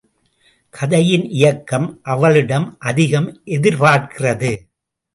[0.69, 4.53] கதையின் இயக்கம் அவளிடம் அதிகம் எதிர்பார்க்கிறது.